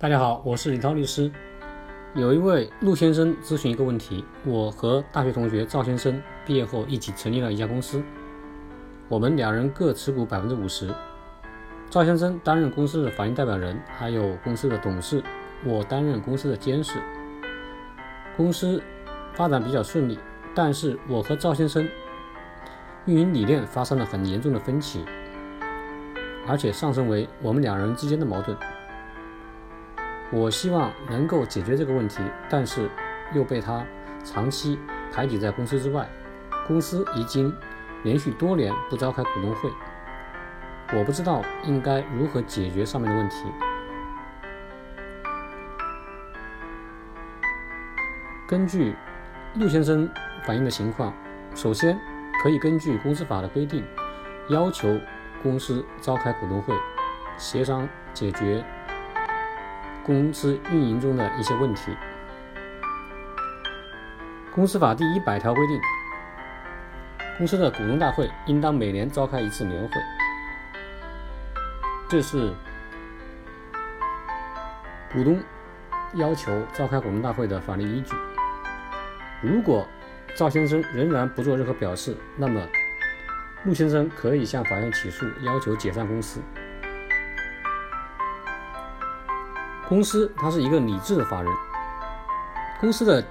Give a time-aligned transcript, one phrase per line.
[0.00, 1.28] 大家好，我是李涛律师。
[2.14, 8.00] 有一位陆先生咨询一个问题：我和大学同学赵先生毕业后一起成立了一家公司，
[9.08, 10.94] 我们两人各持股百分之五十。
[11.90, 15.20] 赵先生担任公司的法定代表人，还有公司的董事，
[15.64, 17.00] 我担任公司的监事。
[18.36, 18.80] 公司
[19.34, 20.16] 发展比较顺利，
[20.54, 21.88] 但是我和赵先生
[23.04, 25.04] 运营理念发生了很严重的分歧，
[26.46, 28.56] 而且上升为我们两人之间的矛盾。
[30.30, 32.88] 我希望能够解决这个问题，但是
[33.34, 33.84] 又被他
[34.24, 34.78] 长期
[35.12, 36.08] 排挤在公司之外。
[36.66, 37.50] 公司已经
[38.04, 39.70] 连续多年不召开股东会，
[40.98, 43.46] 我不知道应该如何解决上面的问题。
[48.46, 48.94] 根据
[49.54, 50.06] 陆先生
[50.44, 51.14] 反映的情况，
[51.54, 51.98] 首先
[52.42, 53.82] 可以根据公司法的规定，
[54.50, 55.00] 要求
[55.42, 56.74] 公司召开股东会，
[57.38, 58.62] 协商解决。
[60.08, 61.94] 公司运营中的一些问题。
[64.54, 65.78] 公司法第一百条规定，
[67.36, 70.00] 公司的股东大会应当每年召开一次年会，
[72.08, 72.54] 这是
[75.12, 75.38] 股东
[76.14, 78.16] 要求召开股东大会的法律依据。
[79.42, 79.86] 如果
[80.34, 82.66] 赵先生仍然不做任何表示，那么
[83.64, 86.40] 陆先生可以向法院起诉，要求解散公司。
[89.88, 91.50] 公司它是一个理智的法人，
[92.78, 93.24] 公司的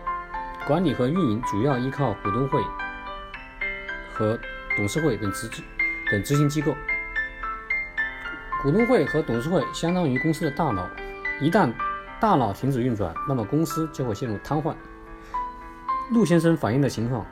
[0.66, 2.60] 管理和运营主要依靠股东会
[4.12, 4.38] 和
[4.76, 5.48] 董事会等执
[6.12, 6.74] 等执行机构。
[8.64, 10.90] 股东会和董事会相当于公司的大脑，
[11.40, 11.72] 一旦
[12.20, 14.74] 大脑停止运转，那么公司就会陷入瘫痪。
[16.10, 17.24] 陆先生反映的情况，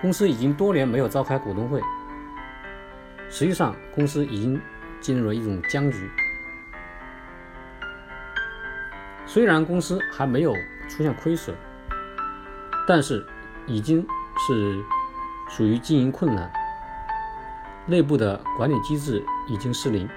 [0.00, 1.80] 公司已经多年没有召开股东会，
[3.28, 4.60] 实际上公司已经
[5.00, 6.08] 进入了一种僵局。
[9.34, 10.54] 虽然公司还没有
[10.88, 11.56] 出现亏损，
[12.86, 13.26] 但是
[13.66, 14.06] 已经
[14.38, 14.80] 是
[15.48, 16.52] 属于经营困难，
[17.84, 20.08] 内部的管理机制已经失灵。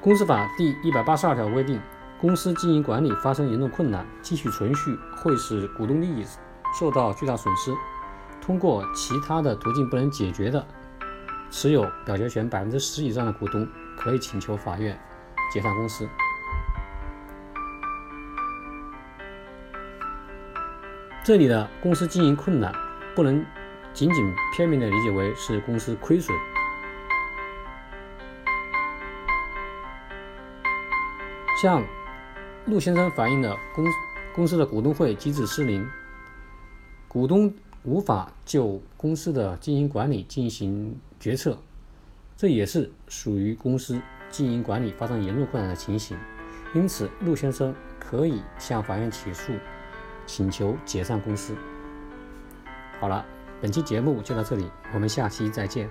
[0.00, 1.80] 公司法第一百八十二条规定，
[2.20, 6.26] 公司经营管理发生严重困难，继续存续会使股东利益
[6.76, 7.72] 受到巨大损失，
[8.40, 10.66] 通过其他的途径不能解决的。
[11.50, 14.98] 持有表决权百分之十以上的股东可以请求法院
[15.52, 16.08] 解散公司。
[21.24, 22.72] 这里的公司经营困难
[23.14, 23.44] 不能
[23.92, 26.36] 仅仅片面的理解为是公司亏损。
[31.62, 31.82] 像
[32.66, 33.84] 陆先生反映的公
[34.34, 35.88] 公司的股东会机制失灵，
[37.08, 37.52] 股东。
[37.88, 41.58] 无法就公司的经营管理进行决策，
[42.36, 44.00] 这也是属于公司
[44.30, 46.16] 经营管理发生严重困难的情形。
[46.74, 49.52] 因此，陆先生可以向法院起诉，
[50.26, 51.54] 请求解散公司。
[53.00, 53.24] 好了，
[53.60, 55.88] 本期节目就到这里，我们下期再见。